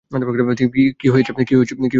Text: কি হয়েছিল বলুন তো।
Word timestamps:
কি 0.99 1.07
হয়েছিল 1.09 1.35
বলুন 1.35 1.79
তো। 1.79 1.87